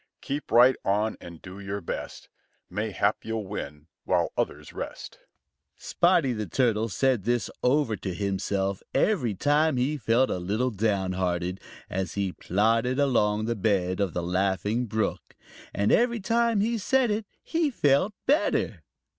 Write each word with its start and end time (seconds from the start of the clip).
Keep 0.21 0.51
right 0.51 0.75
on 0.83 1.15
and 1.21 1.43
do 1.43 1.59
your 1.59 1.79
best; 1.79 2.27
Mayhap 2.71 3.17
you'll 3.23 3.45
win 3.45 3.85
while 4.03 4.31
others 4.35 4.73
rest." 4.73 5.19
Spotty 5.77 6.33
the 6.33 6.47
Turtle 6.47 6.89
said 6.89 7.23
this 7.23 7.51
over 7.61 7.95
to 7.95 8.11
himself 8.15 8.81
every 8.95 9.35
time 9.35 9.77
he 9.77 9.97
felt 9.97 10.31
a 10.31 10.39
little 10.39 10.71
down 10.71 11.11
hearted, 11.11 11.59
as 11.87 12.15
he 12.15 12.31
plodded 12.33 12.97
along 12.97 13.45
the 13.45 13.55
bed 13.55 13.99
of 13.99 14.13
the 14.15 14.23
Laughing 14.23 14.87
Brook. 14.87 15.35
And 15.71 15.91
every 15.91 16.19
time 16.19 16.61
he 16.61 16.79
said 16.79 17.11
it, 17.11 17.27
he 17.43 17.69
felt 17.69 18.15
better. 18.25 18.81